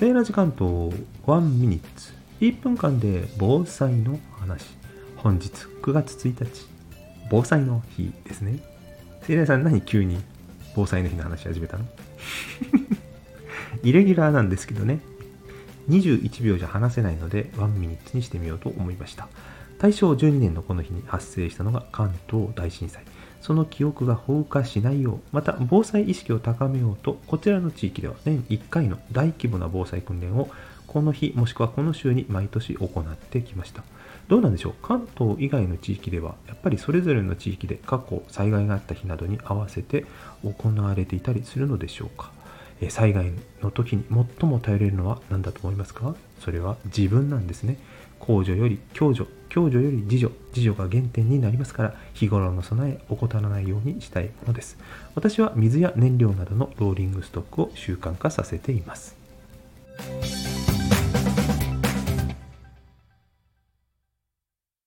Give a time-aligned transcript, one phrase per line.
[0.00, 0.90] セーラー時間と
[1.26, 2.14] 1ミニッツ。
[2.40, 4.64] 1分間で防災の話。
[5.14, 5.50] 本日
[5.82, 6.66] 9月1日。
[7.30, 8.60] 防災の日ですね。
[9.20, 10.18] セイラーさん何急に
[10.74, 11.84] 防災の日の話始めたの？
[13.84, 15.00] イレギュラーなんですけどね。
[15.90, 19.28] 21秒じゃ話せないので1ミニッツにしてみようと思いました。
[19.80, 23.02] 大正12年のこの日に発生したのが関東大震災。
[23.40, 30.50] その記憶が放火しないようまた防災意識を高めようとこちらの地域では年1回の大規模な防災訓練を
[30.86, 33.82] この日もしくはこの週に毎年行ってきました。
[34.28, 34.74] どうなんでしょう？
[34.82, 40.04] 関東以外の地域ではやっぱりそれぞれの地域で過去災害があった日などに合わせて
[40.44, 42.30] 行われていたりするのでしょうか？
[42.88, 46.14] 災害の時に最も頼れるのは何だと思いますか？
[46.38, 47.76] それは自分なんですね。
[48.18, 49.28] 公助より共助。
[49.50, 50.32] 共助より自助。
[50.54, 54.78] 自助が原点になりますから日頃の備え怠らないようにしたいものです。
[55.14, 59.19] 私は水や燃料などのローリングストックを習慣化させています。